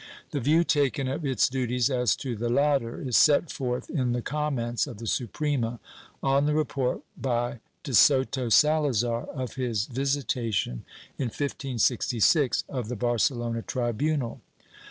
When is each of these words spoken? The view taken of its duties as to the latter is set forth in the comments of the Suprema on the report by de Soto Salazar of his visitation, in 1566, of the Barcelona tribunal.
The 0.31 0.39
view 0.39 0.63
taken 0.63 1.07
of 1.07 1.23
its 1.23 1.47
duties 1.47 1.91
as 1.91 2.15
to 2.15 2.35
the 2.35 2.49
latter 2.49 2.99
is 2.99 3.15
set 3.15 3.51
forth 3.51 3.87
in 3.87 4.13
the 4.13 4.21
comments 4.23 4.87
of 4.87 4.97
the 4.97 5.05
Suprema 5.05 5.79
on 6.23 6.47
the 6.47 6.55
report 6.55 7.03
by 7.15 7.59
de 7.83 7.93
Soto 7.93 8.49
Salazar 8.49 9.25
of 9.27 9.53
his 9.57 9.85
visitation, 9.85 10.85
in 11.19 11.25
1566, 11.25 12.63
of 12.67 12.87
the 12.87 12.95
Barcelona 12.95 13.61
tribunal. 13.61 14.41